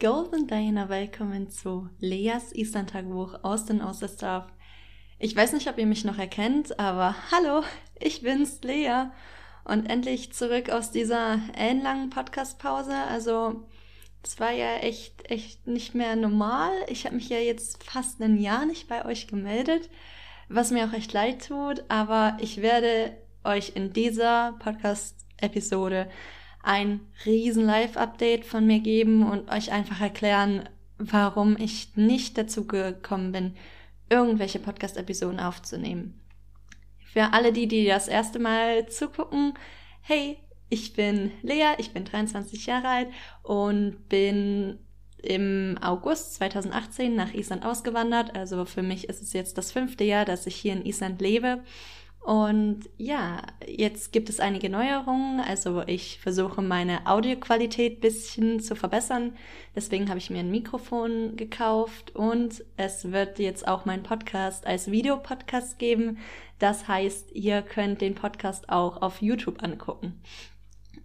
[0.00, 4.46] Golden Diana, willkommen zu Leas Island-Tagebuch aus den Ostersdorf.
[5.18, 7.64] Ich weiß nicht, ob ihr mich noch erkennt, aber hallo,
[7.98, 9.10] ich bin's, Lea.
[9.64, 12.94] Und endlich zurück aus dieser ellenlangen Podcast-Pause.
[13.10, 13.68] Also,
[14.22, 16.72] es war ja echt, echt nicht mehr normal.
[16.88, 19.90] Ich habe mich ja jetzt fast ein Jahr nicht bei euch gemeldet,
[20.48, 21.84] was mir auch echt leid tut.
[21.88, 26.08] Aber ich werde euch in dieser Podcast-Episode
[26.62, 33.32] ein riesen Live-Update von mir geben und euch einfach erklären, warum ich nicht dazu gekommen
[33.32, 33.56] bin,
[34.10, 36.20] irgendwelche Podcast-Episoden aufzunehmen.
[37.04, 39.54] Für alle die, die das erste Mal zugucken,
[40.02, 40.38] hey,
[40.68, 43.08] ich bin Lea, ich bin 23 Jahre alt
[43.42, 44.78] und bin
[45.22, 48.36] im August 2018 nach Island ausgewandert.
[48.36, 51.62] Also für mich ist es jetzt das fünfte Jahr, dass ich hier in Island lebe.
[52.20, 55.40] Und ja, jetzt gibt es einige Neuerungen.
[55.40, 59.36] Also ich versuche meine Audioqualität bisschen zu verbessern.
[59.74, 64.90] Deswegen habe ich mir ein Mikrofon gekauft und es wird jetzt auch mein Podcast als
[64.90, 66.18] Videopodcast geben.
[66.58, 70.20] Das heißt, ihr könnt den Podcast auch auf YouTube angucken.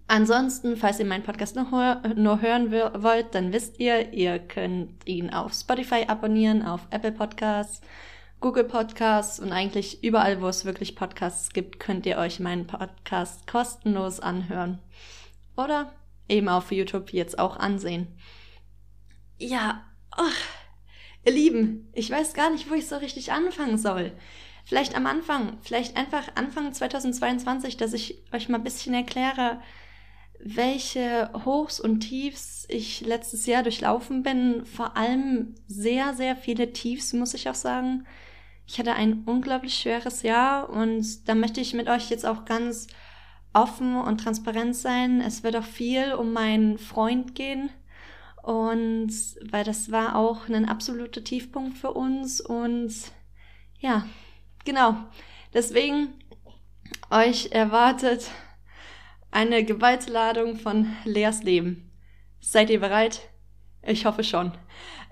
[0.08, 5.32] Ansonsten, falls ihr meinen Podcast nur, nur hören wollt, dann wisst ihr, ihr könnt ihn
[5.32, 7.82] auf Spotify abonnieren, auf Apple Podcasts
[8.46, 13.48] Google Podcasts und eigentlich überall, wo es wirklich Podcasts gibt, könnt ihr euch meinen Podcast
[13.48, 14.78] kostenlos anhören.
[15.58, 15.92] Oder
[16.30, 18.06] eben auf YouTube jetzt auch ansehen.
[19.40, 19.84] Ja,
[20.16, 20.22] oh,
[21.26, 24.12] ihr Lieben, ich weiß gar nicht, wo ich so richtig anfangen soll.
[24.64, 29.60] Vielleicht am Anfang, vielleicht einfach Anfang 2022, dass ich euch mal ein bisschen erkläre,
[30.40, 34.68] welche Hochs und Tiefs ich letztes Jahr durchlaufen bin.
[34.68, 38.06] Vor allem sehr, sehr viele Tiefs, muss ich auch sagen.
[38.68, 42.88] Ich hatte ein unglaublich schweres Jahr und da möchte ich mit euch jetzt auch ganz
[43.54, 45.22] offen und transparent sein.
[45.22, 47.70] Es wird auch viel um meinen Freund gehen
[48.42, 49.12] und
[49.50, 52.94] weil das war auch ein absoluter Tiefpunkt für uns und
[53.80, 54.06] ja,
[54.66, 54.96] genau.
[55.54, 56.14] Deswegen
[57.10, 58.30] euch erwartet
[59.32, 61.92] eine Gewaltladung von Leas Leben.
[62.40, 63.22] Seid ihr bereit?
[63.86, 64.52] Ich hoffe schon.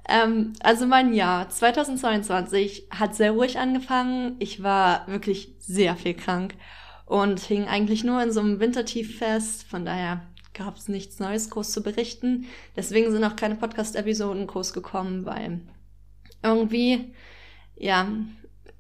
[0.08, 4.36] Ähm, also mein Jahr 2022 hat sehr ruhig angefangen.
[4.40, 6.56] Ich war wirklich sehr viel krank
[7.06, 9.64] und hing eigentlich nur in so einem Wintertief fest.
[9.64, 10.22] Von daher
[10.54, 12.46] gab es nichts Neues groß zu berichten.
[12.76, 15.62] Deswegen sind auch keine Podcast-Episoden groß gekommen, weil
[16.42, 17.14] irgendwie,
[17.76, 18.08] ja,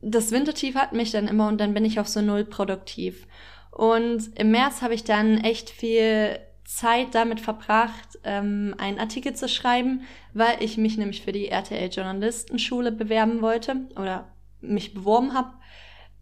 [0.01, 3.27] das Wintertief hat mich dann immer und dann bin ich auch so null produktiv.
[3.71, 9.49] Und im März habe ich dann echt viel Zeit damit verbracht, ähm, einen Artikel zu
[9.49, 10.01] schreiben,
[10.33, 15.53] weil ich mich nämlich für die RTL Journalistenschule bewerben wollte oder mich beworben habe.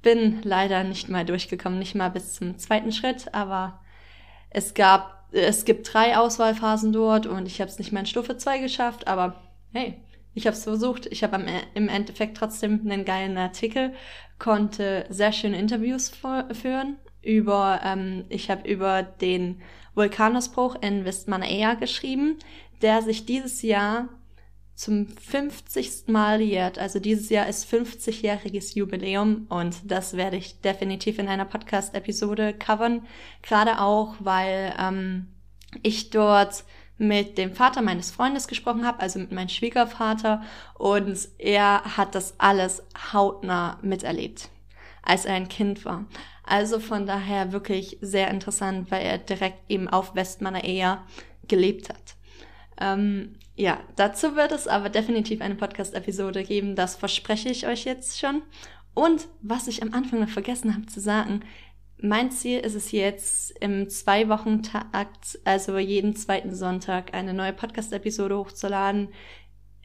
[0.02, 3.82] Bin leider nicht mal durchgekommen, nicht mal bis zum zweiten Schritt, aber
[4.50, 8.36] es gab, es gibt drei Auswahlphasen dort und ich habe es nicht mal in Stufe
[8.36, 9.42] 2 geschafft, aber
[9.72, 10.02] hey,
[10.34, 11.06] ich habe es versucht.
[11.08, 13.94] Ich habe e-, im Endeffekt trotzdem einen geilen Artikel,
[14.40, 16.12] konnte sehr schöne Interviews
[16.54, 19.62] führen über, ähm, ich habe über den
[19.96, 22.38] Vulkanausbruch in Westmannaeyja geschrieben,
[22.82, 24.10] der sich dieses Jahr
[24.76, 26.08] zum 50.
[26.08, 26.80] Mal jährt.
[26.80, 33.06] Also dieses Jahr ist 50-jähriges Jubiläum und das werde ich definitiv in einer Podcast-Episode covern.
[33.44, 35.28] Gerade auch, weil ähm,
[35.84, 36.64] ich dort
[36.98, 40.44] mit dem Vater meines Freundes gesprochen habe, also mit meinem Schwiegervater,
[40.76, 44.50] und er hat das alles hautnah miterlebt,
[45.02, 46.06] als er ein Kind war.
[46.44, 51.06] Also von daher wirklich sehr interessant, weil er direkt eben auf Westmannaeyja
[51.48, 52.16] gelebt hat.
[52.80, 58.20] Ähm, ja, dazu wird es aber definitiv eine Podcast-Episode geben, das verspreche ich euch jetzt
[58.20, 58.42] schon.
[58.94, 61.42] Und was ich am Anfang noch vergessen habe zu sagen,
[62.04, 69.10] mein Ziel ist es jetzt im Zwei-Wochen-Takt, also jeden zweiten Sonntag, eine neue Podcast-Episode hochzuladen.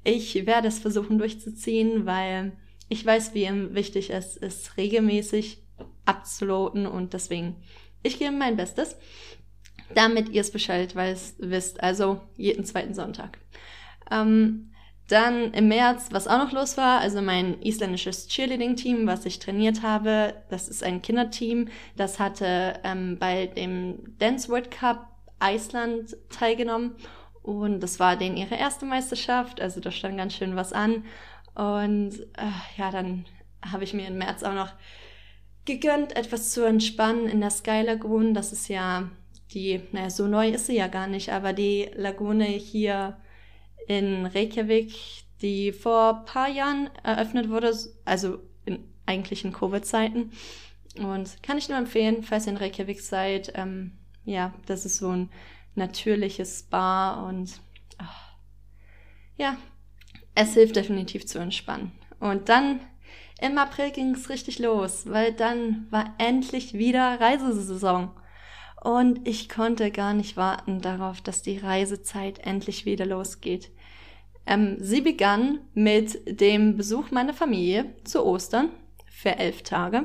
[0.03, 2.53] Ich werde es versuchen durchzuziehen, weil
[2.89, 5.63] ich weiß, wie wichtig es ist, regelmäßig
[6.05, 7.57] abzuloten und deswegen,
[8.03, 8.97] ich gebe mein Bestes,
[9.95, 13.39] damit ihr es Bescheid weiß, wisst, also jeden zweiten Sonntag.
[14.11, 14.71] Ähm,
[15.09, 19.83] dann im März, was auch noch los war, also mein isländisches Cheerleading-Team, was ich trainiert
[19.83, 25.07] habe, das ist ein Kinderteam, das hatte ähm, bei dem Dance World Cup
[25.41, 26.97] Island teilgenommen
[27.43, 31.05] und das war denen ihre erste Meisterschaft, also da stand ganz schön was an.
[31.57, 33.25] Und äh, ja, dann
[33.65, 34.73] habe ich mir im März auch noch
[35.65, 38.35] gegönnt, etwas zu entspannen in der Sky Lagoon.
[38.35, 39.11] Das ist ja
[39.53, 43.17] die, naja, so neu ist sie ja gar nicht, aber die Lagune hier
[43.89, 44.95] in Reykjavik,
[45.41, 47.75] die vor paar Jahren eröffnet wurde,
[48.05, 50.33] also in, eigentlich in Covid-Zeiten.
[50.99, 53.53] Und kann ich nur empfehlen, falls ihr in Reykjavik seid.
[53.55, 53.93] Ähm,
[54.25, 55.31] ja, das ist so ein
[55.75, 57.61] natürliches Spa und
[58.01, 58.05] oh,
[59.39, 59.57] ja,
[60.37, 61.91] es hilft definitiv zu entspannen.
[62.21, 62.81] Und dann
[63.41, 68.11] im April ging es richtig los, weil dann war endlich wieder Reisesaison.
[68.83, 73.71] Und ich konnte gar nicht warten darauf, dass die Reisezeit endlich wieder losgeht.
[74.47, 78.71] Ähm, sie begann mit dem Besuch meiner Familie zu Ostern
[79.11, 80.05] für elf Tage.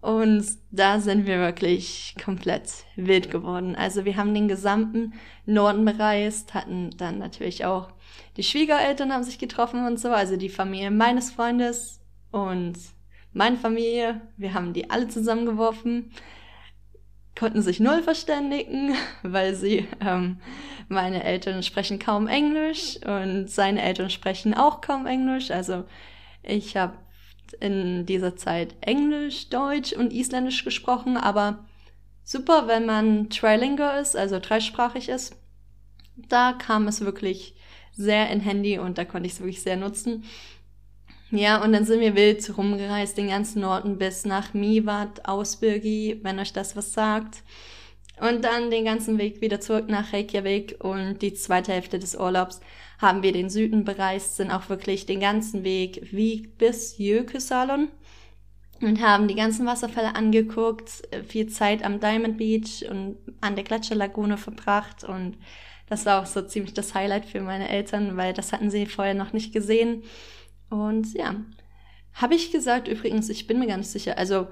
[0.00, 3.74] Und da sind wir wirklich komplett wild geworden.
[3.74, 5.14] Also wir haben den gesamten
[5.46, 7.88] Norden bereist, hatten dann natürlich auch
[8.36, 12.74] die Schwiegereltern haben sich getroffen und so, also die Familie meines Freundes und
[13.32, 14.20] meine Familie.
[14.36, 16.10] Wir haben die alle zusammengeworfen,
[17.38, 20.40] konnten sich null verständigen, weil sie, ähm,
[20.88, 25.50] meine Eltern sprechen kaum Englisch und seine Eltern sprechen auch kaum Englisch.
[25.50, 25.84] Also
[26.42, 26.94] ich habe
[27.60, 31.64] in dieser Zeit Englisch, Deutsch und Isländisch gesprochen, aber
[32.22, 35.36] super, wenn man trilingual ist, also dreisprachig ist.
[36.16, 37.55] Da kam es wirklich
[37.96, 40.24] sehr in Handy und da konnte ich es wirklich sehr nutzen.
[41.30, 46.38] Ja, und dann sind wir wild rumgereist, den ganzen Norden bis nach Miwat, Ausbirgi, wenn
[46.38, 47.42] euch das was sagt.
[48.20, 52.60] Und dann den ganzen Weg wieder zurück nach Reykjavik und die zweite Hälfte des Urlaubs
[52.98, 57.88] haben wir den Süden bereist, sind auch wirklich den ganzen Weg wie bis Jökusalon
[58.80, 64.38] und haben die ganzen Wasserfälle angeguckt, viel Zeit am Diamond Beach und an der Gletscherlagune
[64.38, 65.36] verbracht und
[65.88, 69.14] das war auch so ziemlich das Highlight für meine Eltern, weil das hatten sie vorher
[69.14, 70.02] noch nicht gesehen.
[70.68, 71.36] Und ja,
[72.14, 74.48] habe ich gesagt übrigens, ich bin mir ganz sicher, also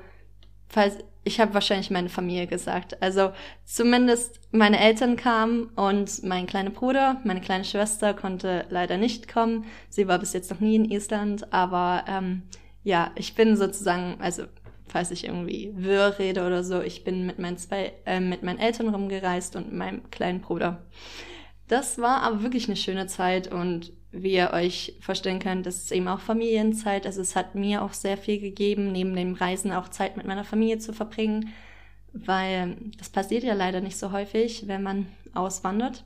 [0.69, 3.03] falls ich habe wahrscheinlich meine Familie gesagt.
[3.03, 3.33] Also
[3.65, 9.65] zumindest meine Eltern kamen und mein kleiner Bruder, meine kleine Schwester konnte leider nicht kommen.
[9.89, 12.43] Sie war bis jetzt noch nie in Island, aber ähm,
[12.83, 14.45] ja, ich bin sozusagen, also
[14.95, 18.61] falls ich irgendwie wirr rede oder so, ich bin mit meinen zwei, äh, mit meinen
[18.61, 20.87] Eltern rumgereist und meinem kleinen Bruder.
[21.67, 25.91] Das war aber wirklich eine schöne Zeit und wie ihr euch vorstellen könnt, das ist
[25.91, 27.07] eben auch Familienzeit.
[27.07, 30.45] Also es hat mir auch sehr viel gegeben, neben dem Reisen auch Zeit mit meiner
[30.45, 31.53] Familie zu verbringen,
[32.13, 36.05] weil das passiert ja leider nicht so häufig, wenn man auswandert.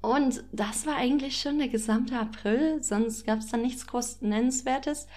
[0.00, 5.08] Und das war eigentlich schon der gesamte April, sonst gab es dann nichts groß Nennenswertes.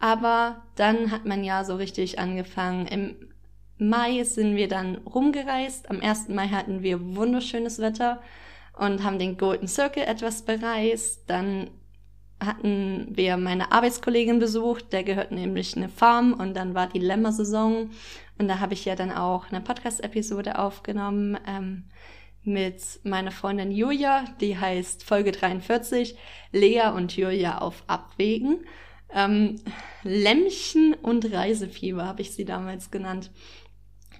[0.00, 2.86] Aber dann hat man ja so richtig angefangen.
[2.86, 3.16] Im
[3.78, 5.90] Mai sind wir dann rumgereist.
[5.90, 6.28] Am 1.
[6.28, 8.20] Mai hatten wir wunderschönes Wetter
[8.76, 11.28] und haben den Golden Circle etwas bereist.
[11.28, 11.70] Dann
[12.40, 17.90] hatten wir meine Arbeitskollegin besucht, der gehört nämlich eine Farm und dann war die Lämmersaison
[18.38, 21.84] und da habe ich ja dann auch eine Podcast-Episode aufgenommen ähm,
[22.44, 26.16] mit meiner Freundin Julia, die heißt Folge 43,
[26.52, 28.64] Lea und Julia auf Abwägen.
[29.12, 29.56] Ähm,
[30.02, 33.30] Lämmchen und Reisefieber habe ich sie damals genannt.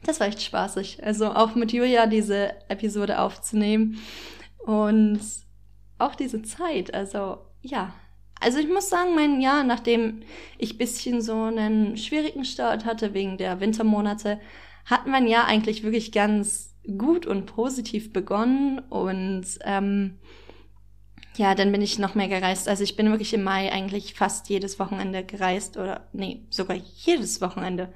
[0.04, 1.04] Das war echt spaßig.
[1.04, 3.98] Also auch mit Julia diese Episode aufzunehmen.
[4.58, 5.20] Und
[5.98, 7.94] auch diese Zeit, also ja.
[8.40, 10.22] Also ich muss sagen, mein Jahr, nachdem
[10.58, 14.40] ich bisschen so einen schwierigen Start hatte wegen der Wintermonate,
[14.84, 20.18] hat mein Jahr eigentlich wirklich ganz gut und positiv begonnen und ähm,
[21.38, 22.68] ja, dann bin ich noch mehr gereist.
[22.68, 27.40] Also ich bin wirklich im Mai eigentlich fast jedes Wochenende gereist oder nee, sogar jedes
[27.40, 27.94] Wochenende,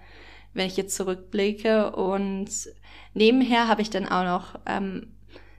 [0.55, 1.91] wenn ich jetzt zurückblicke.
[1.91, 2.51] Und
[3.15, 5.09] nebenher habe ich dann auch noch ähm,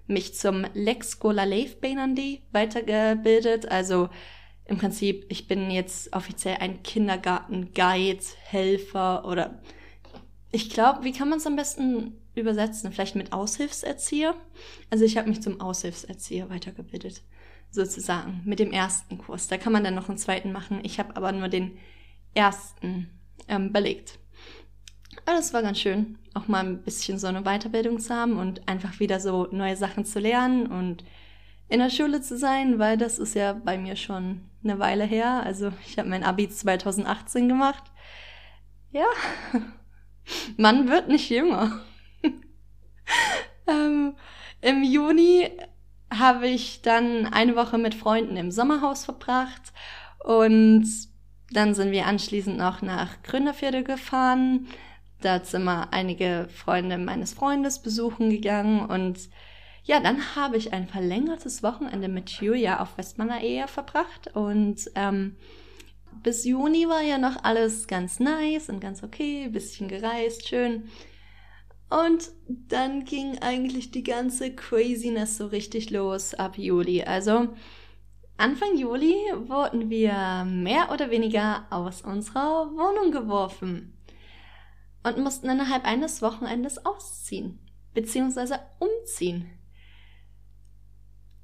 [0.07, 3.69] mich zum Lex Golalev Benandi weitergebildet.
[3.69, 4.07] Also
[4.63, 9.61] im Prinzip, ich bin jetzt offiziell ein Kindergarten-Guide, Helfer oder
[10.53, 12.93] ich glaube, wie kann man es am besten übersetzen?
[12.93, 14.35] Vielleicht mit Aushilfserzieher?
[14.89, 17.23] Also ich habe mich zum Aushilfserzieher weitergebildet,
[17.73, 19.47] sozusagen, mit dem ersten Kurs.
[19.47, 20.79] Da kann man dann noch einen zweiten machen.
[20.83, 21.77] Ich habe aber nur den
[22.33, 23.09] ersten
[23.47, 24.19] ähm, belegt.
[25.25, 28.67] Aber das war ganz schön, auch mal ein bisschen so eine Weiterbildung zu haben und
[28.67, 31.03] einfach wieder so neue Sachen zu lernen und
[31.69, 35.43] in der Schule zu sein, weil das ist ja bei mir schon eine Weile her.
[35.43, 37.83] Also ich habe mein Abi 2018 gemacht.
[38.91, 39.05] Ja,
[40.57, 41.81] man wird nicht jünger.
[43.67, 44.15] ähm,
[44.61, 45.49] Im Juni
[46.19, 49.73] habe ich dann eine Woche mit Freunden im Sommerhaus verbracht
[50.23, 50.85] und
[51.51, 54.67] dann sind wir anschließend noch nach Gründerviertel gefahren,
[55.21, 59.29] da sind mal einige Freunde meines Freundes besuchen gegangen und
[59.85, 65.35] ja, dann habe ich ein verlängertes Wochenende mit Julia auf Westmaler Ehe verbracht und ähm,
[66.23, 70.89] bis Juni war ja noch alles ganz nice und ganz okay, bisschen gereist, schön.
[71.93, 77.03] Und dann ging eigentlich die ganze Craziness so richtig los ab Juli.
[77.03, 77.49] Also
[78.35, 79.13] Anfang Juli
[79.45, 83.95] wurden wir mehr oder weniger aus unserer Wohnung geworfen
[85.03, 87.59] und mussten innerhalb eines Wochenendes ausziehen
[87.93, 88.55] bzw.
[88.79, 89.51] umziehen.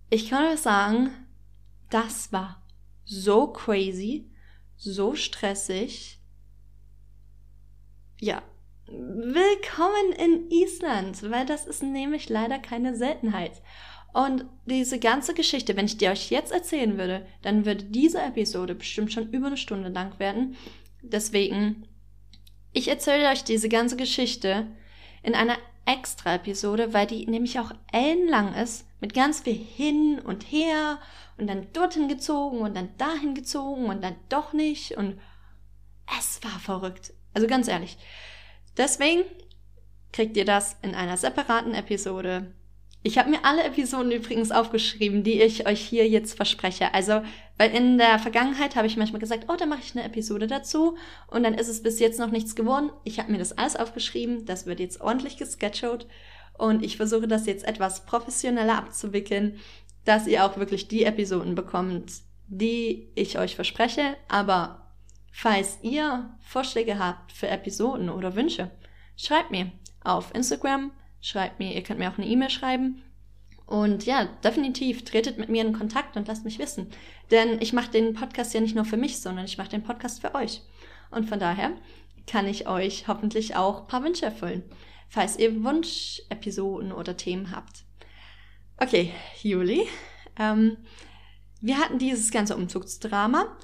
[0.09, 1.11] Ich kann euch sagen,
[1.91, 2.65] das war
[3.05, 4.31] so crazy,
[4.77, 6.19] so stressig.
[8.19, 8.41] Ja,
[8.91, 13.61] willkommen in Island, weil das ist nämlich leider keine Seltenheit.
[14.13, 18.73] Und diese ganze Geschichte, wenn ich dir euch jetzt erzählen würde, dann würde diese Episode
[18.73, 20.55] bestimmt schon über eine Stunde lang werden.
[21.01, 21.87] Deswegen,
[22.73, 24.67] ich erzähle euch diese ganze Geschichte
[25.21, 30.43] in einer extra Episode, weil die nämlich auch ellenlang ist, mit ganz viel hin und
[30.43, 30.99] her
[31.37, 35.19] und dann dorthin gezogen und dann dahin gezogen und dann doch nicht und
[36.19, 37.13] es war verrückt.
[37.33, 37.97] Also ganz ehrlich.
[38.77, 39.23] Deswegen
[40.11, 42.53] kriegt ihr das in einer separaten Episode
[43.01, 46.93] ich habe mir alle Episoden übrigens aufgeschrieben, die ich euch hier jetzt verspreche.
[46.93, 47.21] Also,
[47.57, 50.97] weil in der Vergangenheit habe ich manchmal gesagt, oh, da mache ich eine Episode dazu
[51.27, 52.91] und dann ist es bis jetzt noch nichts geworden.
[53.05, 56.07] Ich habe mir das alles aufgeschrieben, das wird jetzt ordentlich gescheduled
[56.57, 59.59] und ich versuche das jetzt etwas professioneller abzuwickeln,
[60.03, 62.11] dass ihr auch wirklich die Episoden bekommt,
[62.47, 64.17] die ich euch verspreche.
[64.27, 64.88] Aber
[65.31, 68.71] falls ihr Vorschläge habt für Episoden oder Wünsche,
[69.15, 69.71] schreibt mir
[70.03, 73.03] auf Instagram schreibt mir, ihr könnt mir auch eine E-Mail schreiben.
[73.65, 76.89] Und ja, definitiv tretet mit mir in Kontakt und lasst mich wissen.
[77.29, 80.21] Denn ich mache den Podcast ja nicht nur für mich, sondern ich mache den Podcast
[80.21, 80.61] für euch.
[81.11, 81.71] Und von daher
[82.25, 84.63] kann ich euch hoffentlich auch ein paar Wünsche erfüllen,
[85.07, 87.83] falls ihr Wunschepisoden oder Themen habt.
[88.77, 89.87] Okay, Juli.
[90.37, 90.77] Ähm,
[91.61, 93.55] wir hatten dieses ganze Umzugsdrama.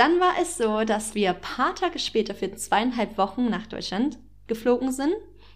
[0.00, 4.18] Dann war es so, dass wir ein paar Tage später für zweieinhalb Wochen nach Deutschland
[4.46, 5.12] geflogen sind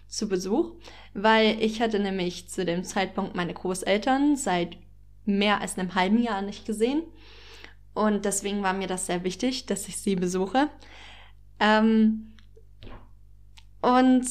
[0.07, 0.75] zu Besuch,
[1.15, 4.77] weil ich hatte nämlich zu dem Zeitpunkt meine Großeltern seit
[5.25, 7.01] mehr als einem halben Jahr nicht gesehen.
[7.95, 10.69] Und deswegen war mir das sehr wichtig, dass ich sie besuche.
[11.59, 12.35] Ähm,
[13.81, 14.27] und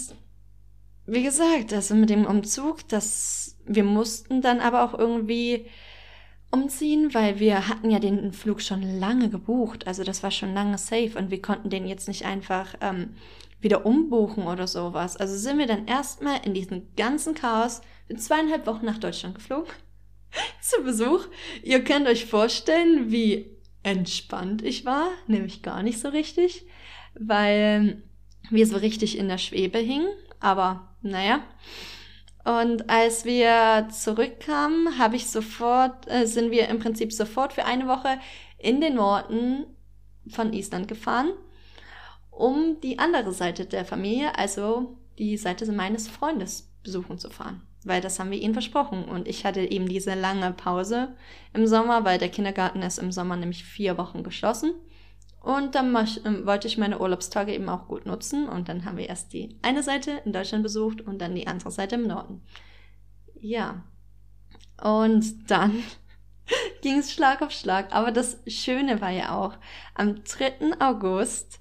[1.06, 5.66] wie gesagt, also mit dem Umzug, das, wir mussten dann aber auch irgendwie
[6.54, 9.86] umziehen, weil wir hatten ja den Flug schon lange gebucht.
[9.86, 13.16] Also das war schon lange safe und wir konnten den jetzt nicht einfach ähm,
[13.60, 15.16] wieder umbuchen oder sowas.
[15.16, 19.72] Also sind wir dann erstmal in diesem ganzen Chaos in zweieinhalb Wochen nach Deutschland geflogen.
[20.60, 21.26] Zu Besuch.
[21.64, 23.50] Ihr könnt euch vorstellen, wie
[23.82, 25.08] entspannt ich war.
[25.26, 26.66] Nämlich gar nicht so richtig,
[27.18, 28.02] weil
[28.50, 30.08] wir so richtig in der Schwebe hingen.
[30.38, 31.42] Aber naja.
[32.44, 37.88] Und als wir zurückkamen, habe ich sofort, äh, sind wir im Prinzip sofort für eine
[37.88, 38.18] Woche
[38.58, 39.64] in den Norden
[40.28, 41.32] von Island gefahren
[42.36, 47.62] um die andere Seite der Familie, also die Seite meines Freundes, besuchen zu fahren.
[47.84, 49.04] Weil das haben wir ihnen versprochen.
[49.04, 51.14] Und ich hatte eben diese lange Pause
[51.52, 54.74] im Sommer, weil der Kindergarten ist im Sommer nämlich vier Wochen geschlossen.
[55.44, 58.48] Und dann ähm, wollte ich meine Urlaubstage eben auch gut nutzen.
[58.48, 61.70] Und dann haben wir erst die eine Seite in Deutschland besucht und dann die andere
[61.70, 62.40] Seite im Norden.
[63.38, 63.84] Ja.
[64.82, 65.82] Und dann
[66.82, 67.94] ging es Schlag auf Schlag.
[67.94, 69.58] Aber das Schöne war ja auch,
[69.94, 70.80] am 3.
[70.80, 71.60] August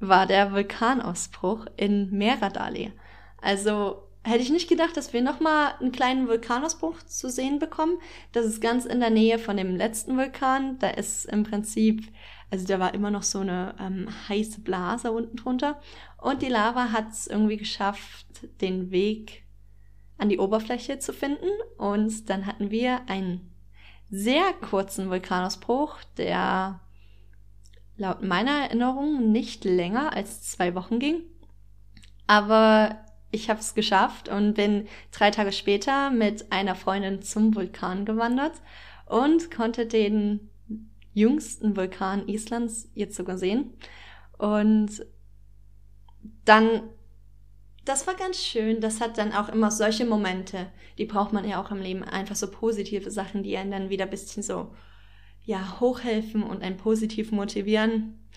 [0.00, 2.92] war der Vulkanausbruch in Meradali.
[3.40, 7.98] Also hätte ich nicht gedacht, dass wir nochmal einen kleinen Vulkanausbruch zu sehen bekommen.
[8.32, 10.80] Das ist ganz in der Nähe von dem letzten Vulkan.
[10.80, 12.02] Da ist im Prinzip,
[12.52, 15.80] also da war immer noch so eine ähm, heiße Blase unten drunter.
[16.18, 18.26] Und die Lava hat es irgendwie geschafft,
[18.60, 19.46] den Weg
[20.18, 21.48] an die Oberfläche zu finden.
[21.78, 23.54] Und dann hatten wir einen
[24.10, 26.80] sehr kurzen Vulkanausbruch, der
[27.96, 31.22] laut meiner Erinnerung nicht länger als zwei Wochen ging.
[32.26, 32.98] Aber
[33.30, 38.60] ich habe es geschafft und bin drei Tage später mit einer Freundin zum Vulkan gewandert
[39.06, 40.50] und konnte den
[41.14, 43.74] jüngsten Vulkan Islands jetzt sogar sehen.
[44.38, 45.04] Und
[46.44, 46.82] dann,
[47.84, 48.80] das war ganz schön.
[48.80, 50.66] Das hat dann auch immer solche Momente,
[50.98, 52.02] die braucht man ja auch im Leben.
[52.02, 54.74] Einfach so positive Sachen, die einen dann wieder ein bisschen so
[55.44, 58.28] ja, hochhelfen und einen positiv motivieren.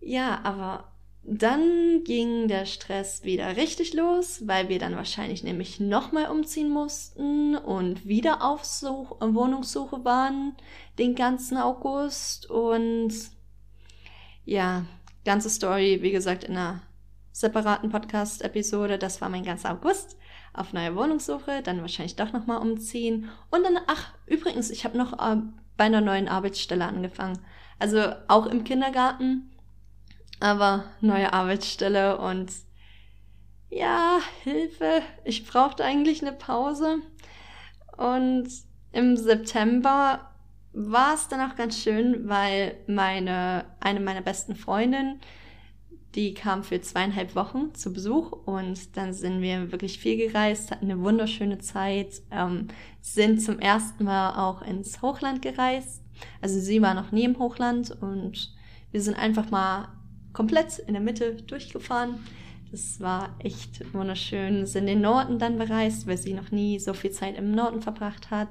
[0.00, 0.95] Ja, aber
[1.28, 7.56] dann ging der Stress wieder richtig los, weil wir dann wahrscheinlich nämlich nochmal umziehen mussten
[7.56, 10.54] und wieder auf Such Wohnungssuche waren
[10.98, 12.48] den ganzen August.
[12.48, 13.12] Und
[14.44, 14.84] ja,
[15.24, 16.82] ganze Story, wie gesagt, in einer
[17.32, 18.96] separaten Podcast-Episode.
[18.96, 20.16] Das war mein ganzer August
[20.54, 23.28] auf neue Wohnungssuche, dann wahrscheinlich doch nochmal umziehen.
[23.50, 25.42] Und dann, ach, übrigens, ich habe noch äh,
[25.76, 27.40] bei einer neuen Arbeitsstelle angefangen.
[27.80, 29.50] Also auch im Kindergarten,
[30.40, 32.52] aber neue Arbeitsstelle und
[33.70, 36.98] ja, Hilfe, ich brauchte eigentlich eine Pause.
[37.96, 38.48] Und
[38.92, 40.30] im September
[40.72, 45.20] war es dann auch ganz schön, weil meine, eine meiner besten Freundinnen,
[46.14, 50.86] Die kam für zweieinhalb Wochen zu Besuch und dann sind wir wirklich viel gereist, hatten
[50.90, 52.68] eine wunderschöne Zeit, ähm,
[53.02, 56.02] sind zum ersten Mal auch ins Hochland gereist.
[56.40, 58.54] Also sie war noch nie im Hochland und
[58.92, 59.88] wir sind einfach mal
[60.36, 62.22] komplett in der Mitte durchgefahren.
[62.70, 64.66] Das war echt wunderschön.
[64.66, 68.30] Sind den Norden dann bereist, weil sie noch nie so viel Zeit im Norden verbracht
[68.30, 68.50] hat.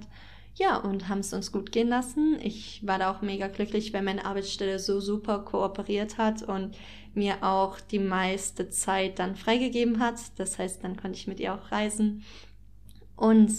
[0.56, 2.40] Ja, und haben es uns gut gehen lassen.
[2.42, 6.76] Ich war da auch mega glücklich, weil meine Arbeitsstelle so super kooperiert hat und
[7.14, 10.16] mir auch die meiste Zeit dann freigegeben hat.
[10.38, 12.24] Das heißt, dann konnte ich mit ihr auch reisen.
[13.16, 13.52] Und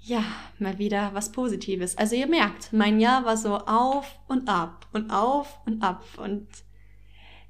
[0.00, 0.24] ja,
[0.58, 1.98] mal wieder was Positives.
[1.98, 6.46] Also ihr merkt, mein Jahr war so auf und ab und auf und ab und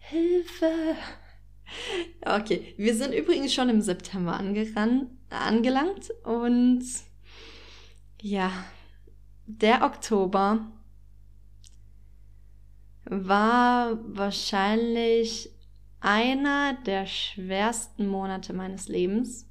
[0.08, 0.96] Hilfe.
[2.24, 4.40] Okay, wir sind übrigens schon im September
[5.30, 6.82] angelangt und
[8.22, 8.50] ja,
[9.46, 10.66] der Oktober
[13.04, 15.50] war wahrscheinlich
[16.00, 19.46] einer der schwersten Monate meines Lebens.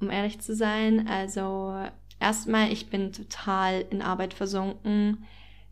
[0.00, 1.88] Um ehrlich zu sein, also
[2.20, 5.24] erstmal, ich bin total in Arbeit versunken,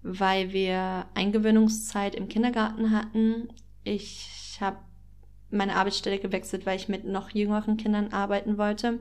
[0.04, 3.48] weil wir Eingewöhnungszeit im Kindergarten hatten.
[3.82, 4.78] Ich habe
[5.50, 9.00] meine Arbeitsstelle gewechselt, weil ich mit noch jüngeren Kindern arbeiten wollte.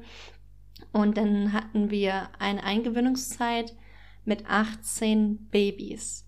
[0.93, 3.75] Und dann hatten wir eine Eingewöhnungszeit
[4.24, 6.25] mit 18 Babys.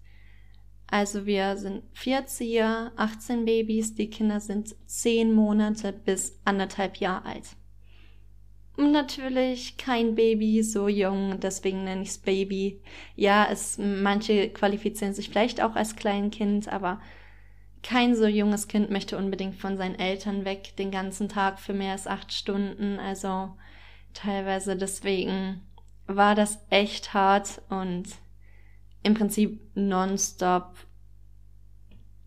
[0.87, 7.25] Also wir sind vier Erzieher, 18 Babys, die Kinder sind 10 Monate bis anderthalb Jahre
[7.25, 7.55] alt.
[8.77, 12.81] Natürlich kein Baby so jung, deswegen nenne ich es Baby.
[13.15, 16.99] Ja, es, manche qualifizieren sich vielleicht auch als Kleinkind, aber
[17.83, 21.93] kein so junges Kind möchte unbedingt von seinen Eltern weg den ganzen Tag für mehr
[21.93, 22.99] als acht Stunden.
[22.99, 23.55] Also
[24.13, 25.61] teilweise deswegen
[26.07, 28.05] war das echt hart und
[29.03, 30.73] im Prinzip nonstop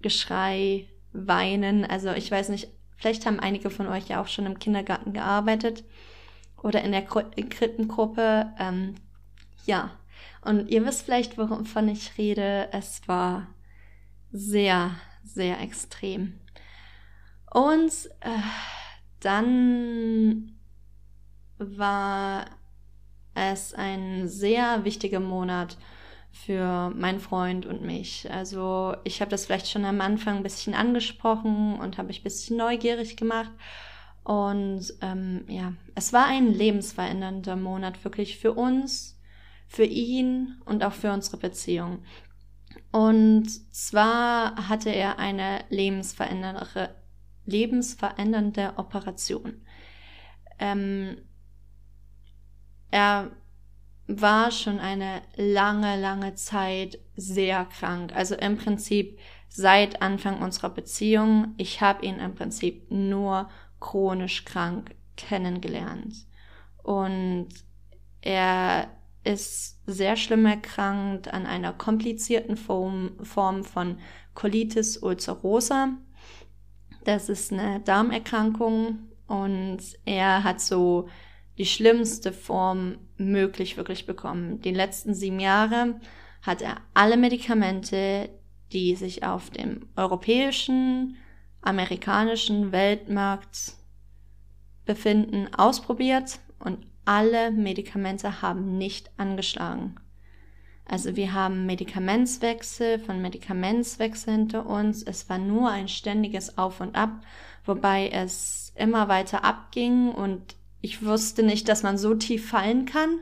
[0.00, 1.84] Geschrei, Weinen.
[1.84, 5.84] Also ich weiß nicht, vielleicht haben einige von euch ja auch schon im Kindergarten gearbeitet
[6.62, 8.52] oder in der Krippengruppe.
[8.58, 8.94] Ähm,
[9.66, 9.90] ja,
[10.42, 12.68] und ihr wisst vielleicht, wovon ich rede.
[12.72, 13.48] Es war
[14.32, 14.92] sehr,
[15.24, 16.40] sehr extrem.
[17.52, 18.38] Und äh,
[19.20, 20.54] dann
[21.58, 22.46] war
[23.34, 25.76] es ein sehr wichtiger Monat
[26.30, 28.30] für meinen Freund und mich.
[28.30, 32.24] Also ich habe das vielleicht schon am Anfang ein bisschen angesprochen und habe mich ein
[32.24, 33.50] bisschen neugierig gemacht.
[34.28, 39.18] Und ähm, ja, es war ein lebensverändernder Monat wirklich für uns,
[39.66, 42.02] für ihn und auch für unsere Beziehung.
[42.92, 46.94] Und zwar hatte er eine lebensverändernde,
[47.46, 49.62] lebensverändernde Operation.
[50.58, 51.22] Ähm,
[52.90, 53.30] er
[54.08, 58.14] war schon eine lange, lange Zeit sehr krank.
[58.14, 61.54] Also im Prinzip seit Anfang unserer Beziehung.
[61.56, 63.48] Ich habe ihn im Prinzip nur
[63.80, 66.26] chronisch krank kennengelernt.
[66.82, 67.48] Und
[68.20, 68.88] er
[69.24, 73.98] ist sehr schlimm erkrankt an einer komplizierten Form, von
[74.34, 75.90] Colitis ulcerosa.
[77.04, 81.08] Das ist eine Darmerkrankung und er hat so
[81.58, 84.60] die schlimmste Form möglich wirklich bekommen.
[84.62, 86.00] Die letzten sieben Jahre
[86.42, 88.30] hat er alle Medikamente,
[88.72, 91.16] die sich auf dem europäischen,
[91.62, 93.74] amerikanischen Weltmarkt
[94.84, 99.96] befinden, ausprobiert und alle Medikamente haben nicht angeschlagen.
[100.84, 105.02] Also wir haben Medikamentswechsel von Medikamentswechsel hinter uns.
[105.02, 107.20] Es war nur ein ständiges Auf und Ab,
[107.66, 113.18] wobei es immer weiter abging und ich wusste nicht, dass man so tief fallen kann.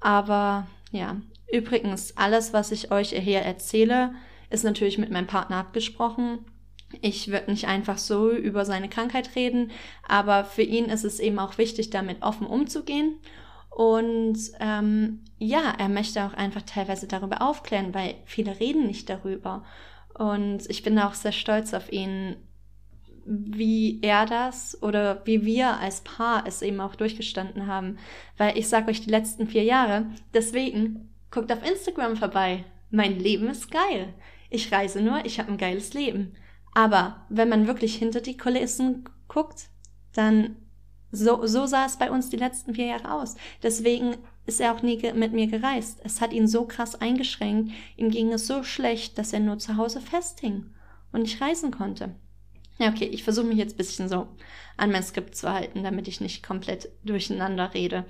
[0.00, 1.16] Aber ja,
[1.52, 4.14] übrigens, alles, was ich euch hier erzähle,
[4.50, 6.38] ist natürlich mit meinem Partner abgesprochen.
[7.00, 9.70] Ich würde nicht einfach so über seine Krankheit reden,
[10.06, 13.16] aber für ihn ist es eben auch wichtig, damit offen umzugehen.
[13.70, 19.64] Und ähm, ja, er möchte auch einfach teilweise darüber aufklären, weil viele reden nicht darüber.
[20.16, 22.36] Und ich bin auch sehr stolz auf ihn,
[23.26, 27.98] wie er das oder wie wir als Paar es eben auch durchgestanden haben.
[28.36, 32.64] Weil ich sage euch die letzten vier Jahre, deswegen guckt auf Instagram vorbei.
[32.90, 34.14] Mein Leben ist geil.
[34.50, 36.36] Ich reise nur, ich habe ein geiles Leben.
[36.74, 39.68] Aber wenn man wirklich hinter die Kulissen guckt,
[40.12, 40.56] dann
[41.12, 43.36] so, so sah es bei uns die letzten vier Jahre aus.
[43.62, 46.00] Deswegen ist er auch nie mit mir gereist.
[46.02, 47.72] Es hat ihn so krass eingeschränkt.
[47.96, 50.66] Ihm ging es so schlecht, dass er nur zu Hause festhing
[51.12, 52.14] und nicht reisen konnte.
[52.78, 54.26] Ja, okay, ich versuche mich jetzt bisschen so
[54.76, 58.04] an mein Skript zu halten, damit ich nicht komplett durcheinander rede.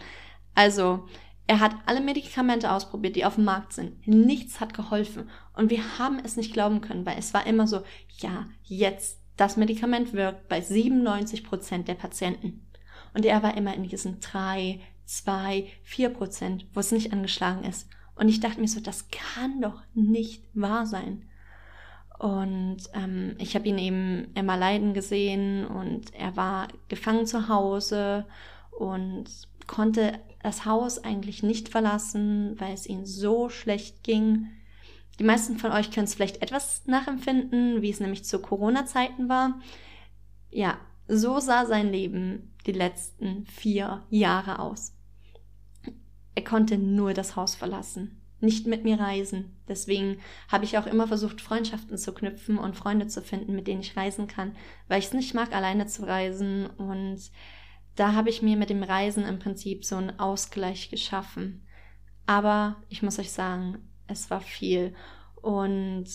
[0.55, 1.07] Also,
[1.46, 4.07] Er hat alle Medikamente ausprobiert, die auf dem Markt sind.
[4.07, 5.28] Nichts hat geholfen.
[5.54, 7.83] Und wir haben es nicht glauben können, weil es war immer so,
[8.18, 12.66] ja, jetzt, das Medikament wirkt bei 97 Prozent der Patienten.
[13.12, 17.88] Und er war immer in diesen drei, zwei, vier Prozent, wo es nicht angeschlagen ist.
[18.16, 21.28] Und ich dachte mir so, das kann doch nicht wahr sein.
[22.18, 28.24] Und ähm, ich habe ihn eben immer leiden gesehen und er war gefangen zu Hause
[28.70, 29.24] und
[29.66, 34.48] konnte das Haus eigentlich nicht verlassen, weil es ihm so schlecht ging.
[35.18, 39.59] Die meisten von euch können es vielleicht etwas nachempfinden, wie es nämlich zu Corona-Zeiten war.
[40.50, 40.76] Ja,
[41.09, 44.92] so sah sein Leben die letzten vier Jahre aus.
[46.35, 49.57] Er konnte nur das Haus verlassen, nicht mit mir reisen.
[49.66, 53.80] Deswegen habe ich auch immer versucht, Freundschaften zu knüpfen und Freunde zu finden, mit denen
[53.80, 54.54] ich reisen kann,
[54.88, 57.30] weil ich es nicht mag, alleine zu reisen und
[57.96, 61.66] da habe ich mir mit dem Reisen im Prinzip so einen Ausgleich geschaffen.
[62.26, 64.94] Aber ich muss euch sagen, es war viel.
[65.37, 66.07] Und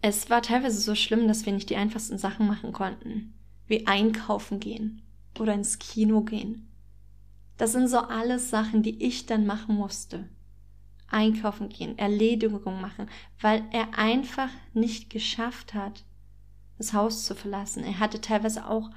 [0.00, 3.34] es war teilweise so schlimm, dass wir nicht die einfachsten Sachen machen konnten.
[3.66, 5.02] Wie einkaufen gehen
[5.38, 6.68] oder ins Kino gehen.
[7.56, 10.28] Das sind so alles Sachen, die ich dann machen musste.
[11.08, 13.08] Einkaufen gehen, Erledigungen machen,
[13.40, 16.04] weil er einfach nicht geschafft hat,
[16.78, 17.84] das Haus zu verlassen.
[17.84, 18.90] Er hatte teilweise auch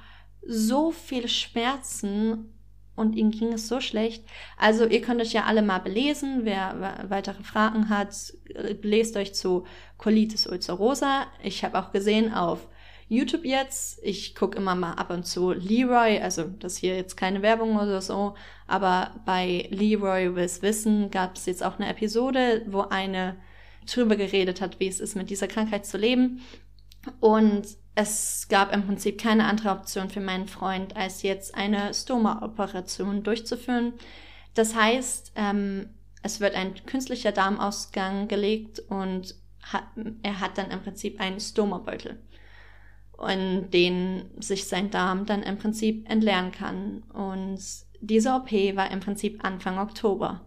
[0.46, 2.52] so viele Schmerzen
[2.94, 4.24] und ihm ging es so schlecht.
[4.56, 6.40] Also ihr könnt euch ja alle mal belesen.
[6.44, 8.32] Wer weitere Fragen hat,
[8.82, 9.66] lest euch zu
[9.98, 11.26] Colitis ulcerosa.
[11.42, 12.68] Ich habe auch gesehen auf
[13.08, 14.00] YouTube jetzt.
[14.02, 18.00] Ich gucke immer mal ab und zu Leroy, also das hier jetzt keine Werbung oder
[18.00, 18.34] so,
[18.66, 23.36] aber bei Leroy Will's Wissen gab es jetzt auch eine Episode, wo eine
[23.88, 26.40] drüber geredet hat, wie es ist, mit dieser Krankheit zu leben.
[27.20, 33.22] Und es gab im Prinzip keine andere Option für meinen Freund, als jetzt eine Stoma-Operation
[33.22, 33.94] durchzuführen.
[34.54, 35.88] Das heißt, ähm,
[36.22, 39.84] es wird ein künstlicher Darmausgang gelegt und hat,
[40.22, 42.18] er hat dann im Prinzip einen Stoma-Beutel,
[43.28, 47.02] in den sich sein Darm dann im Prinzip entleeren kann.
[47.14, 47.60] Und
[48.02, 50.42] diese OP war im Prinzip Anfang Oktober,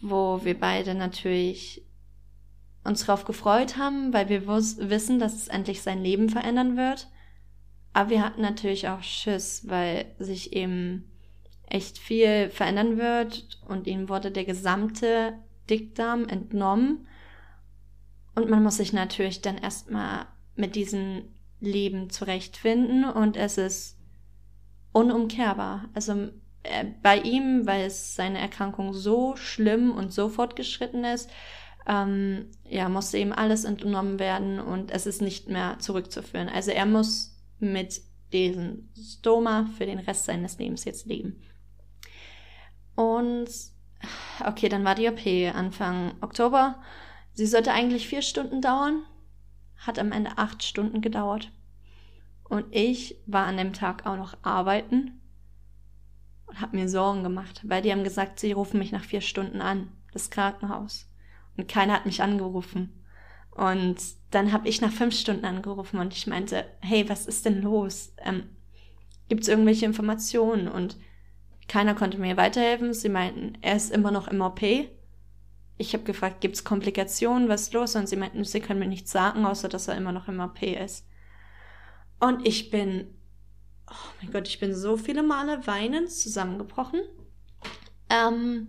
[0.00, 1.84] wo wir beide natürlich
[2.84, 7.08] uns darauf gefreut haben, weil wir wissen, dass es endlich sein Leben verändern wird.
[7.92, 11.10] Aber wir hatten natürlich auch Schiss, weil sich eben
[11.66, 15.34] echt viel verändern wird und ihm wurde der gesamte
[15.68, 17.06] Dickdarm entnommen.
[18.34, 21.24] Und man muss sich natürlich dann erstmal mit diesem
[21.60, 23.98] Leben zurechtfinden und es ist
[24.92, 25.88] unumkehrbar.
[25.94, 26.30] Also
[26.62, 31.30] äh, bei ihm, weil es seine Erkrankung so schlimm und so fortgeschritten ist,
[31.88, 36.48] ähm, ja, musste eben alles entnommen werden und es ist nicht mehr zurückzuführen.
[36.48, 41.42] Also er muss mit diesem Stoma für den Rest seines Lebens jetzt leben.
[42.94, 43.48] Und
[44.44, 46.76] okay, dann war die OP Anfang Oktober.
[47.32, 49.02] Sie sollte eigentlich vier Stunden dauern,
[49.78, 51.50] hat am Ende acht Stunden gedauert.
[52.44, 55.20] Und ich war an dem Tag auch noch arbeiten
[56.46, 59.60] und habe mir Sorgen gemacht, weil die haben gesagt, sie rufen mich nach vier Stunden
[59.60, 61.07] an, das Krankenhaus.
[61.58, 63.04] Und keiner hat mich angerufen.
[63.50, 63.96] Und
[64.30, 68.14] dann habe ich nach fünf Stunden angerufen und ich meinte, hey, was ist denn los?
[68.24, 68.44] Ähm,
[69.28, 70.68] Gibt es irgendwelche Informationen?
[70.68, 70.96] Und
[71.66, 72.94] keiner konnte mir weiterhelfen.
[72.94, 74.62] Sie meinten, er ist immer noch im OP.
[75.76, 77.48] Ich habe gefragt, gibt es Komplikationen?
[77.48, 77.96] Was ist los?
[77.96, 80.62] Und sie meinten, sie können mir nichts sagen, außer dass er immer noch im OP
[80.62, 81.08] ist.
[82.20, 83.08] Und ich bin,
[83.90, 87.00] oh mein Gott, ich bin so viele Male weinend zusammengebrochen.
[88.08, 88.68] Ähm,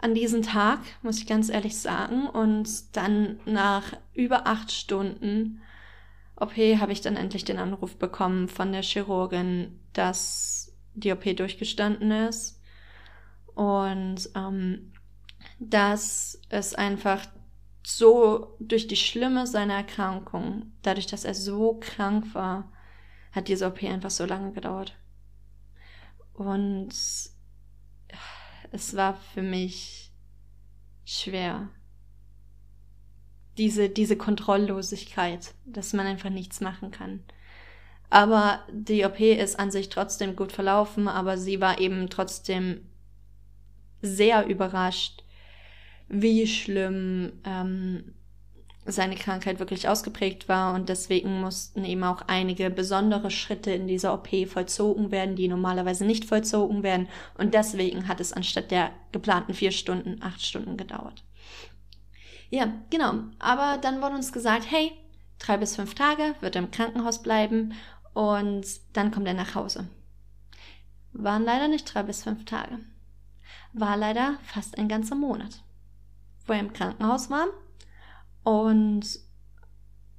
[0.00, 2.26] an diesem Tag, muss ich ganz ehrlich sagen.
[2.26, 5.60] Und dann nach über acht Stunden
[6.36, 12.10] OP habe ich dann endlich den Anruf bekommen von der Chirurgin, dass die OP durchgestanden
[12.10, 12.60] ist.
[13.54, 14.92] Und ähm,
[15.58, 17.26] dass es einfach
[17.82, 22.72] so durch die Schlimme seiner Erkrankung, dadurch, dass er so krank war,
[23.32, 24.96] hat diese OP einfach so lange gedauert.
[26.32, 26.90] Und
[28.70, 30.12] es war für mich
[31.04, 31.68] schwer.
[33.58, 37.20] Diese, diese Kontrolllosigkeit, dass man einfach nichts machen kann.
[38.08, 42.86] Aber die OP ist an sich trotzdem gut verlaufen, aber sie war eben trotzdem
[44.02, 45.24] sehr überrascht,
[46.08, 48.14] wie schlimm ähm,
[48.86, 54.14] seine Krankheit wirklich ausgeprägt war und deswegen mussten eben auch einige besondere Schritte in dieser
[54.14, 59.54] OP vollzogen werden, die normalerweise nicht vollzogen werden und deswegen hat es anstatt der geplanten
[59.54, 61.22] vier Stunden acht Stunden gedauert.
[62.48, 63.14] Ja, genau.
[63.38, 64.92] Aber dann wurde uns gesagt, hey,
[65.38, 67.74] drei bis fünf Tage wird er im Krankenhaus bleiben
[68.12, 69.88] und dann kommt er nach Hause.
[71.12, 72.78] Waren leider nicht drei bis fünf Tage.
[73.72, 75.62] war leider fast ein ganzer Monat,
[76.46, 77.46] wo er im Krankenhaus war
[78.42, 79.20] und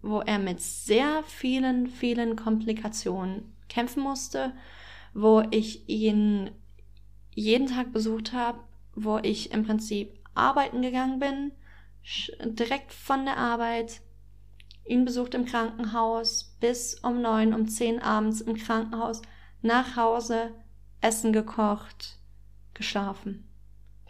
[0.02, 4.54] wo er mit sehr vielen, vielen Komplikationen kämpfen musste,
[5.14, 6.52] wo ich ihn
[7.34, 8.60] jeden Tag besucht habe,
[8.96, 11.52] wo ich im Prinzip arbeiten gegangen bin,
[12.44, 14.02] direkt von der Arbeit,
[14.86, 19.22] ihn besucht im Krankenhaus, bis um neun, um zehn abends im Krankenhaus,
[19.62, 20.52] nach Hause,
[21.00, 22.18] Essen gekocht,
[22.74, 23.48] geschlafen.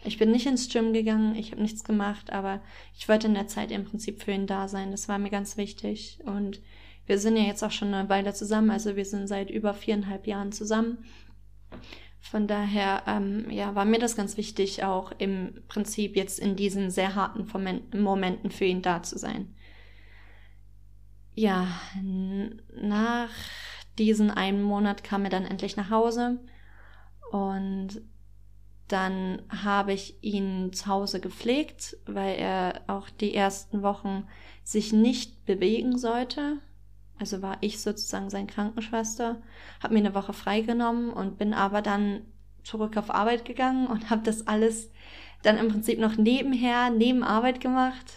[0.04, 2.60] Ich bin nicht ins Gym gegangen, ich habe nichts gemacht, aber
[2.96, 4.90] ich wollte in der Zeit im Prinzip für ihn da sein.
[4.90, 6.18] Das war mir ganz wichtig.
[6.24, 6.60] Und
[7.06, 10.26] wir sind ja jetzt auch schon eine Weile zusammen, also wir sind seit über viereinhalb
[10.26, 10.98] Jahren zusammen.
[12.20, 16.90] Von daher, ähm, ja, war mir das ganz wichtig, auch im Prinzip jetzt in diesen
[16.90, 17.48] sehr harten
[18.00, 19.54] Momenten für ihn da zu sein.
[21.34, 21.66] Ja,
[22.80, 23.30] nach
[23.98, 26.38] diesen einen Monat kam er dann endlich nach Hause
[27.32, 28.02] und
[28.92, 34.24] dann habe ich ihn zu Hause gepflegt, weil er auch die ersten Wochen
[34.64, 36.58] sich nicht bewegen sollte.
[37.18, 39.40] Also war ich sozusagen seine Krankenschwester,
[39.82, 42.22] habe mir eine Woche freigenommen und bin aber dann
[42.64, 44.90] zurück auf Arbeit gegangen und habe das alles
[45.42, 48.12] dann im Prinzip noch nebenher, neben Arbeit gemacht.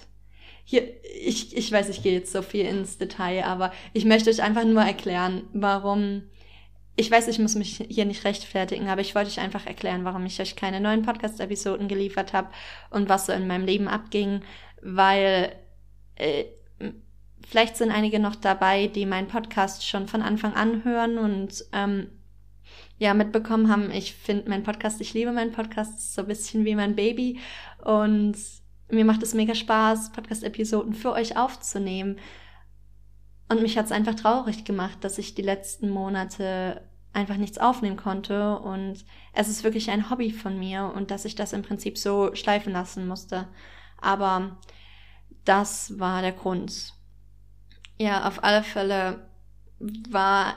[0.64, 0.84] Hier,
[1.20, 4.66] ich, ich weiß, ich gehe jetzt so viel ins Detail, aber ich möchte euch einfach
[4.66, 6.24] nur erklären, warum.
[6.96, 10.26] Ich weiß, ich muss mich hier nicht rechtfertigen, aber ich wollte euch einfach erklären, warum
[10.26, 12.50] ich euch keine neuen Podcast-Episoden geliefert habe
[12.90, 14.42] und was so in meinem Leben abging,
[14.82, 15.54] weil
[16.16, 16.46] äh,
[17.48, 22.10] Vielleicht sind einige noch dabei, die meinen Podcast schon von Anfang an hören und ähm,
[22.98, 23.92] ja mitbekommen haben.
[23.92, 27.40] Ich finde meinen Podcast, ich liebe meinen Podcast, so ein bisschen wie mein Baby
[27.84, 28.36] und
[28.90, 32.18] mir macht es mega Spaß, Podcast-Episoden für euch aufzunehmen.
[33.48, 36.82] Und mich hat es einfach traurig gemacht, dass ich die letzten Monate
[37.14, 38.60] einfach nichts aufnehmen konnte.
[38.60, 42.34] Und es ist wirklich ein Hobby von mir und dass ich das im Prinzip so
[42.36, 43.48] schleifen lassen musste.
[44.02, 44.58] Aber
[45.46, 46.94] das war der Grund.
[47.98, 49.30] Ja, auf alle Fälle
[50.10, 50.56] war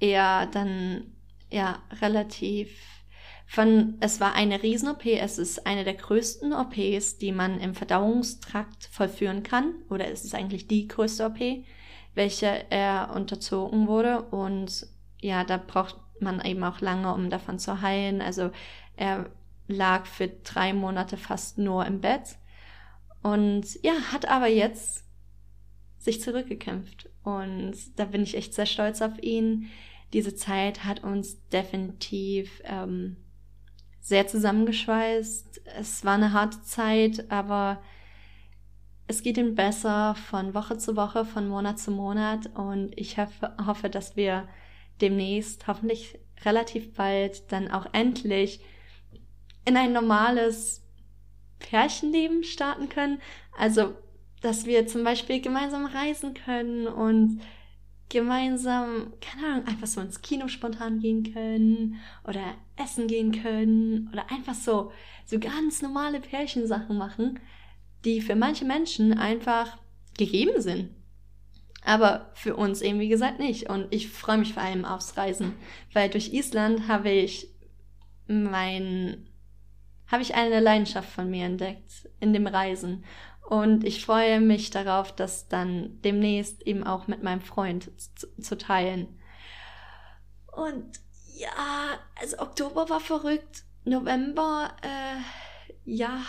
[0.00, 1.12] er dann
[1.50, 2.93] ja relativ
[3.54, 8.86] von, es war eine Riesen-OP, es ist eine der größten OPs, die man im Verdauungstrakt
[8.90, 11.38] vollführen kann, oder es ist eigentlich die größte OP,
[12.14, 14.88] welche er unterzogen wurde und
[15.20, 18.20] ja, da braucht man eben auch lange, um davon zu heilen.
[18.20, 18.50] Also
[18.96, 19.30] er
[19.68, 22.36] lag für drei Monate fast nur im Bett
[23.22, 25.04] und ja, hat aber jetzt
[25.98, 27.08] sich zurückgekämpft.
[27.22, 29.70] Und da bin ich echt sehr stolz auf ihn.
[30.12, 33.16] Diese Zeit hat uns definitiv ähm,
[34.04, 35.62] sehr zusammengeschweißt.
[35.78, 37.82] Es war eine harte Zeit, aber
[39.06, 42.50] es geht ihm besser von Woche zu Woche, von Monat zu Monat.
[42.54, 44.46] Und ich hoffe, hoffe dass wir
[45.00, 48.60] demnächst, hoffentlich relativ bald, dann auch endlich
[49.64, 50.82] in ein normales
[51.58, 53.22] Pärchenleben starten können.
[53.58, 53.94] Also
[54.42, 57.40] dass wir zum Beispiel gemeinsam reisen können und
[58.08, 64.30] gemeinsam, keine Ahnung, einfach so ins Kino spontan gehen können oder essen gehen können oder
[64.30, 64.92] einfach so,
[65.24, 67.40] so ganz normale Pärchensachen machen,
[68.04, 69.78] die für manche Menschen einfach
[70.16, 70.90] gegeben sind.
[71.84, 73.68] Aber für uns eben, wie gesagt, nicht.
[73.68, 75.54] Und ich freue mich vor allem aufs Reisen,
[75.92, 77.48] weil durch Island habe ich
[78.26, 79.28] mein,
[80.06, 83.04] habe ich eine Leidenschaft von mir entdeckt in dem Reisen.
[83.48, 88.56] Und ich freue mich darauf, das dann demnächst eben auch mit meinem Freund zu, zu
[88.56, 89.06] teilen.
[90.50, 91.00] Und
[91.34, 91.50] ja,
[92.20, 93.64] also Oktober war verrückt.
[93.84, 95.20] November, äh,
[95.84, 96.22] ja,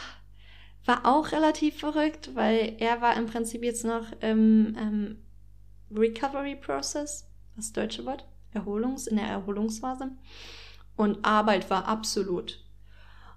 [0.86, 5.24] war auch relativ verrückt, weil er war im Prinzip jetzt noch im ähm,
[5.92, 10.12] Recovery Process, das deutsche Wort, Erholungs, in der Erholungsphase.
[10.98, 12.64] Und Arbeit war absolut.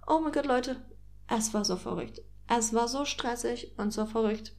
[0.06, 0.76] Oh mein Gott, Leute,
[1.28, 2.20] es war so verrückt.
[2.48, 4.52] Es war so stressig und so verrückt.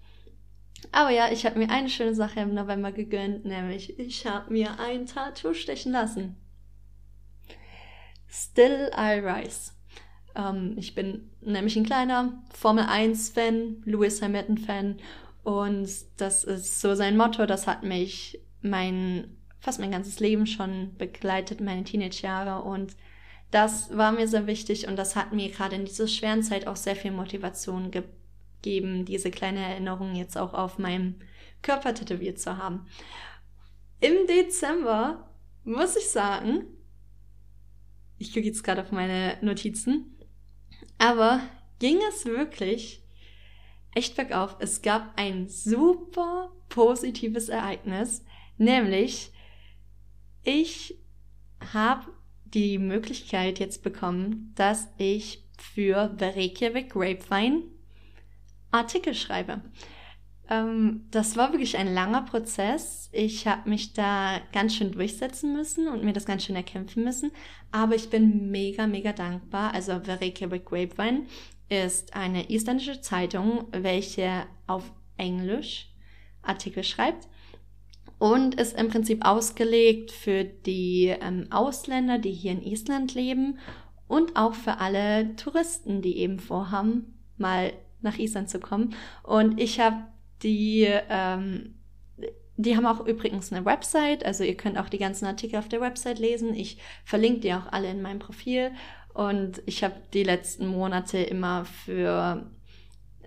[0.92, 4.80] Aber ja, ich habe mir eine schöne Sache im November gegönnt, nämlich ich habe mir
[4.80, 6.38] ein Tattoo stechen lassen.
[8.30, 9.72] Still I Rise.
[10.36, 14.98] Ähm, ich bin nämlich ein kleiner Formel 1-Fan, Lewis Hamilton-Fan
[15.44, 20.96] und das ist so sein Motto, das hat mich mein, fast mein ganzes Leben schon
[20.98, 22.96] begleitet, meine Teenage-Jahre und
[23.52, 26.76] das war mir sehr wichtig und das hat mir gerade in dieser schweren Zeit auch
[26.76, 31.16] sehr viel Motivation gegeben, diese kleine Erinnerung jetzt auch auf meinem
[31.62, 32.86] Körper tätowiert zu haben.
[34.00, 35.30] Im Dezember
[35.64, 36.66] muss ich sagen,
[38.18, 40.16] ich gucke jetzt gerade auf meine Notizen,
[40.98, 41.42] aber
[41.80, 43.04] ging es wirklich
[43.96, 44.58] echt bergauf.
[44.60, 48.24] Es gab ein super positives Ereignis,
[48.58, 49.32] nämlich
[50.44, 50.98] ich
[51.74, 52.12] habe
[52.54, 57.64] die Möglichkeit jetzt bekommen, dass ich für The Reykjavik Grapevine
[58.72, 59.62] Artikel schreibe.
[60.50, 63.10] Ähm, das war wirklich ein langer Prozess.
[63.12, 67.32] Ich habe mich da ganz schön durchsetzen müssen und mir das ganz schön erkämpfen müssen.
[67.72, 69.74] Aber ich bin mega, mega dankbar.
[69.74, 71.26] Also The Reykjavik Grapevine
[71.70, 75.90] ist eine isländische Zeitung, welche auf Englisch
[76.42, 77.28] Artikel schreibt
[78.20, 83.58] und ist im Prinzip ausgelegt für die ähm, Ausländer, die hier in Island leben
[84.08, 88.94] und auch für alle Touristen, die eben vorhaben, mal nach Island zu kommen.
[89.24, 90.04] Und ich habe
[90.44, 91.76] die, ähm,
[92.58, 95.82] die haben auch übrigens eine Website, also ihr könnt auch die ganzen Artikel auf der
[95.82, 96.54] Website lesen.
[96.54, 98.72] Ich verlinke die auch alle in meinem Profil.
[99.14, 102.50] Und ich habe die letzten Monate immer für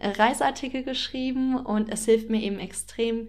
[0.01, 3.29] Reiseartikel geschrieben und es hilft mir eben extrem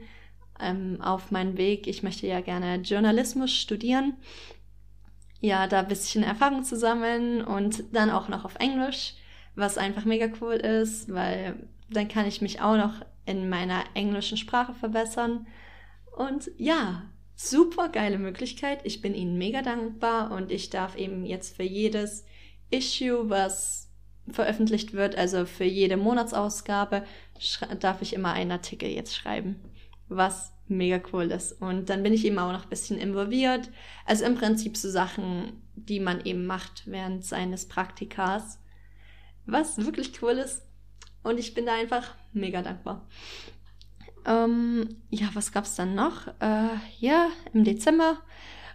[0.60, 1.88] ähm, auf meinen Weg.
[1.88, 4.16] Ich möchte ja gerne Journalismus studieren.
[5.40, 9.16] Ja, da ein bisschen Erfahrung zu sammeln und dann auch noch auf Englisch,
[9.56, 14.38] was einfach mega cool ist, weil dann kann ich mich auch noch in meiner englischen
[14.38, 15.48] Sprache verbessern.
[16.16, 17.04] Und ja,
[17.36, 18.80] super geile Möglichkeit.
[18.84, 22.26] Ich bin Ihnen mega dankbar und ich darf eben jetzt für jedes
[22.70, 23.90] Issue, was
[24.30, 27.04] veröffentlicht wird, also für jede Monatsausgabe,
[27.80, 29.60] darf ich immer einen Artikel jetzt schreiben,
[30.10, 31.54] was mega cool ist.
[31.62, 33.70] Und dann bin ich eben auch noch ein bisschen involviert.
[34.06, 38.60] Also im Prinzip so Sachen, die man eben macht während seines Praktikas,
[39.46, 40.64] was wirklich cool ist.
[41.24, 43.08] Und ich bin da einfach mega dankbar.
[44.26, 46.28] Ähm, ja, was gab's dann noch?
[46.40, 48.18] Äh, ja, im Dezember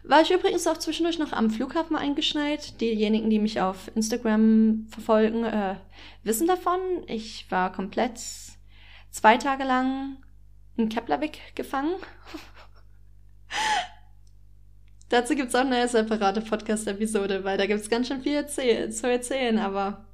[0.05, 2.81] war ich übrigens auch zwischendurch noch am Flughafen eingeschneit.
[2.81, 5.77] Diejenigen, die mich auf Instagram verfolgen, äh,
[6.23, 6.81] wissen davon.
[7.07, 8.21] Ich war komplett
[9.11, 10.17] zwei Tage lang
[10.79, 11.95] in Keplervik gefangen.
[15.09, 20.07] Dazu gibt's auch eine separate Podcast-Episode, weil da gibt's ganz schön viel zu erzählen, aber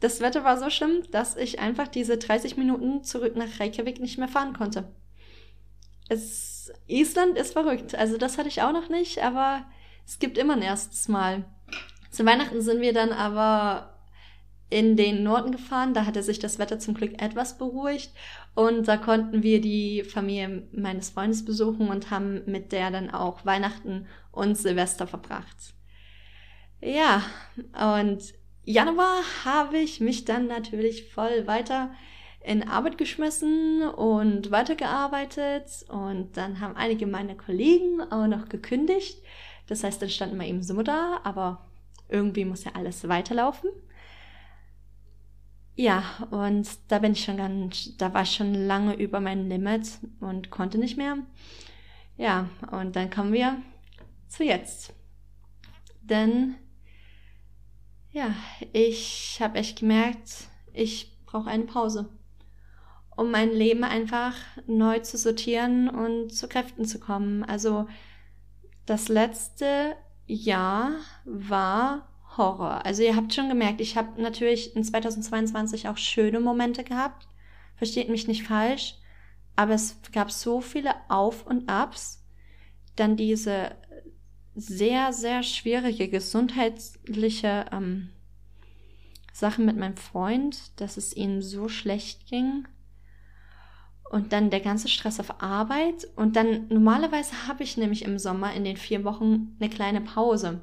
[0.00, 4.18] das Wetter war so schlimm, dass ich einfach diese 30 Minuten zurück nach Reykjavik nicht
[4.18, 4.92] mehr fahren konnte.
[6.08, 7.94] Es, Island ist verrückt.
[7.94, 9.64] Also das hatte ich auch noch nicht, aber
[10.06, 11.46] es gibt immer ein erstes Mal.
[12.10, 13.95] Zu Weihnachten sind wir dann aber
[14.68, 15.94] in den Norden gefahren.
[15.94, 18.12] Da hatte sich das Wetter zum Glück etwas beruhigt.
[18.54, 23.44] Und da konnten wir die Familie meines Freundes besuchen und haben mit der dann auch
[23.44, 25.74] Weihnachten und Silvester verbracht.
[26.80, 27.22] Ja,
[27.98, 31.90] und Januar habe ich mich dann natürlich voll weiter
[32.46, 39.20] in Arbeit geschmissen und weitergearbeitet und dann haben einige meiner Kollegen auch noch gekündigt.
[39.66, 41.66] Das heißt, dann standen wir eben so da, aber
[42.08, 43.70] irgendwie muss ja alles weiterlaufen.
[45.78, 49.98] Ja, und da bin ich schon ganz, da war ich schon lange über mein Limit
[50.20, 51.18] und konnte nicht mehr.
[52.16, 53.60] Ja, und dann kommen wir
[54.26, 54.94] zu jetzt.
[56.00, 56.54] Denn
[58.10, 58.34] ja,
[58.72, 62.08] ich habe echt gemerkt, ich brauche eine Pause,
[63.14, 64.34] um mein Leben einfach
[64.66, 67.44] neu zu sortieren und zu Kräften zu kommen.
[67.44, 67.86] Also
[68.86, 69.94] das letzte
[70.26, 70.92] Jahr
[71.26, 72.84] war Horror.
[72.84, 77.26] Also ihr habt schon gemerkt, ich habe natürlich in 2022 auch schöne Momente gehabt.
[77.76, 78.94] Versteht mich nicht falsch,
[79.54, 82.24] aber es gab so viele Auf und Abs.
[82.96, 83.76] Dann diese
[84.54, 88.08] sehr, sehr schwierige gesundheitliche ähm,
[89.32, 92.66] Sachen mit meinem Freund, dass es ihm so schlecht ging.
[94.10, 96.06] Und dann der ganze Stress auf Arbeit.
[96.16, 100.62] Und dann normalerweise habe ich nämlich im Sommer in den vier Wochen eine kleine Pause,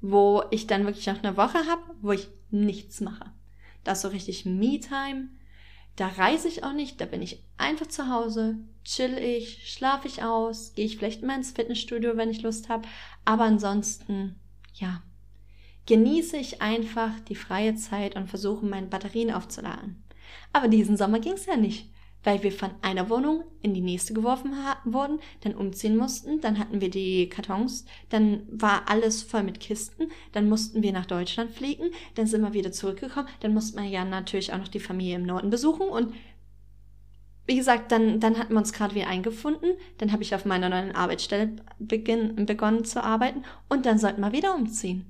[0.00, 3.32] wo ich dann wirklich noch eine Woche habe, wo ich nichts mache.
[3.84, 5.28] Das ist so richtig Me-Time.
[5.96, 10.22] Da reise ich auch nicht, da bin ich einfach zu Hause, chill ich, schlafe ich
[10.22, 12.86] aus, gehe ich vielleicht mal ins Fitnessstudio, wenn ich Lust habe.
[13.24, 14.38] Aber ansonsten,
[14.74, 15.02] ja,
[15.86, 20.04] genieße ich einfach die freie Zeit und versuche meine Batterien aufzuladen.
[20.52, 21.90] Aber diesen Sommer ging es ja nicht,
[22.24, 24.52] weil wir von einer Wohnung in die nächste geworfen
[24.84, 30.10] wurden, dann umziehen mussten, dann hatten wir die Kartons, dann war alles voll mit Kisten,
[30.32, 34.04] dann mussten wir nach Deutschland fliegen, dann sind wir wieder zurückgekommen, dann musste man ja
[34.04, 36.12] natürlich auch noch die Familie im Norden besuchen und
[37.48, 39.70] wie gesagt, dann, dann hatten wir uns gerade wieder eingefunden.
[39.96, 44.32] Dann habe ich auf meiner neuen Arbeitsstelle beginn, begonnen zu arbeiten und dann sollten wir
[44.32, 45.06] wieder umziehen.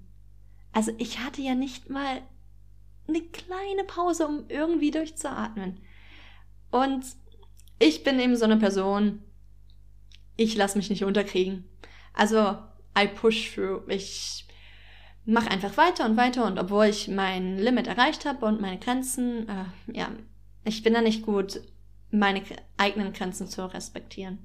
[0.73, 2.23] Also ich hatte ja nicht mal
[3.09, 5.79] eine kleine Pause, um irgendwie durchzuatmen.
[6.71, 7.05] Und
[7.79, 9.23] ich bin eben so eine Person,
[10.37, 11.65] ich lasse mich nicht unterkriegen.
[12.15, 12.59] Also,
[12.99, 13.83] I push through.
[13.89, 14.47] Ich
[15.25, 19.49] mache einfach weiter und weiter und obwohl ich mein Limit erreicht habe und meine Grenzen,
[19.49, 20.11] äh, ja,
[20.65, 21.61] ich bin da nicht gut
[22.11, 22.43] meine
[22.79, 24.39] eigenen Grenzen zu respektieren.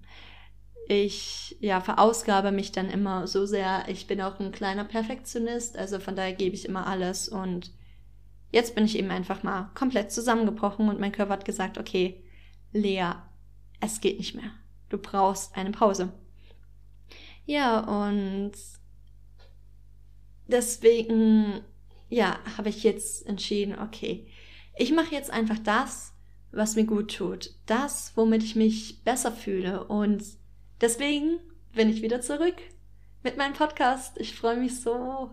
[0.90, 3.86] ich ja verausgabe mich dann immer so sehr.
[3.88, 7.72] Ich bin auch ein kleiner Perfektionist, also von daher gebe ich immer alles und
[8.54, 12.24] jetzt bin ich eben einfach mal komplett zusammengebrochen und mein Körper hat gesagt, okay,
[12.72, 13.14] Lea,
[13.82, 14.52] es geht nicht mehr.
[14.90, 16.14] Du brauchst eine Pause.
[17.46, 18.54] Ja, und
[20.48, 21.62] deswegen,
[22.10, 24.28] ja, habe ich jetzt entschieden, okay,
[24.78, 26.14] ich mache jetzt einfach das,
[26.52, 27.56] was mir gut tut.
[27.66, 29.84] Das, womit ich mich besser fühle.
[29.86, 30.24] Und
[30.80, 31.40] deswegen
[31.74, 32.56] bin ich wieder zurück
[33.24, 34.20] mit meinem Podcast.
[34.20, 35.32] Ich freue mich so.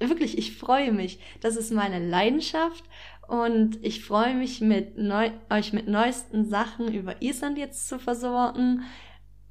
[0.00, 1.18] Wirklich, ich freue mich.
[1.40, 2.84] Das ist meine Leidenschaft.
[3.28, 8.82] Und ich freue mich, mit neu, euch mit neuesten Sachen über Island jetzt zu versorgen,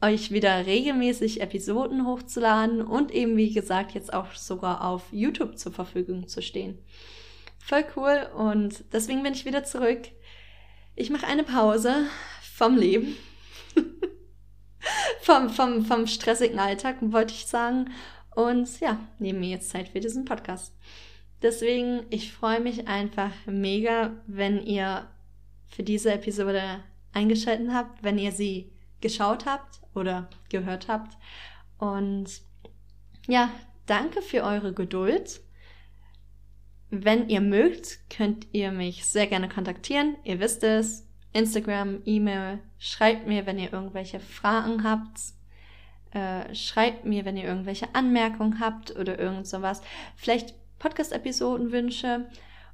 [0.01, 5.71] euch wieder regelmäßig Episoden hochzuladen und eben, wie gesagt, jetzt auch sogar auf YouTube zur
[5.71, 6.77] Verfügung zu stehen.
[7.59, 10.01] Voll cool und deswegen bin ich wieder zurück.
[10.95, 12.07] Ich mache eine Pause
[12.41, 13.15] vom Leben.
[15.21, 17.91] vom, vom, vom stressigen Alltag, wollte ich sagen.
[18.39, 20.73] Und ja, nehme mir jetzt Zeit für diesen Podcast.
[21.41, 25.09] Deswegen, ich freue mich einfach mega, wenn ihr
[25.65, 26.79] für diese Episode
[27.11, 28.71] eingeschaltet habt, wenn ihr sie
[29.01, 31.17] geschaut habt oder gehört habt.
[31.79, 32.41] Und
[33.27, 33.51] ja,
[33.87, 35.41] danke für eure Geduld.
[36.91, 40.15] Wenn ihr mögt, könnt ihr mich sehr gerne kontaktieren.
[40.23, 41.05] Ihr wisst es.
[41.33, 42.59] Instagram, E-Mail.
[42.77, 45.19] Schreibt mir, wenn ihr irgendwelche Fragen habt.
[46.11, 49.81] Äh, schreibt mir, wenn ihr irgendwelche Anmerkungen habt oder irgend sowas.
[50.15, 52.25] Vielleicht Podcast-Episodenwünsche.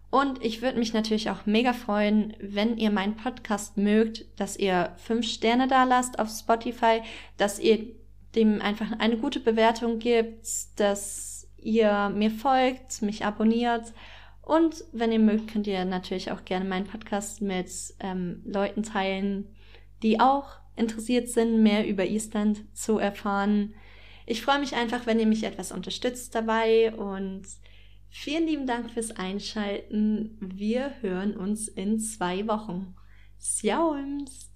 [0.10, 4.94] Und ich würde mich natürlich auch mega freuen, wenn ihr meinen Podcast mögt, dass ihr
[4.98, 7.02] fünf Sterne da lasst auf Spotify,
[7.38, 7.88] dass ihr
[8.36, 13.94] dem einfach eine gute Bewertung gibt, dass ihr mir folgt, mich abonniert.
[14.42, 17.70] Und wenn ihr mögt, könnt ihr natürlich auch gerne meinen Podcast mit
[18.00, 19.54] ähm, Leuten teilen,
[20.04, 23.74] die auch interessiert sind, mehr über Island zu erfahren.
[24.26, 27.44] Ich freue mich einfach, wenn ihr mich etwas unterstützt dabei und
[28.18, 30.38] Vielen lieben Dank fürs Einschalten.
[30.40, 32.96] Wir hören uns in zwei Wochen.
[33.38, 34.50] Sjaums!